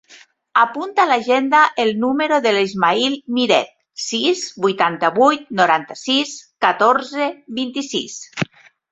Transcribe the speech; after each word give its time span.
Apunta 0.59 1.01
a 1.01 1.07
l'agenda 1.09 1.57
el 1.81 1.89
número 2.05 2.37
de 2.45 2.53
l'Ismaïl 2.55 3.17
Miret: 3.35 3.69
sis, 4.03 4.41
vuitanta-vuit, 4.63 5.43
noranta-sis, 5.59 6.33
catorze, 6.67 7.29
vint-i-sis. 7.61 8.17